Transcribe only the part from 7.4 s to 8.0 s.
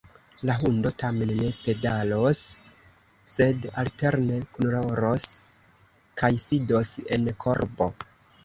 korbo.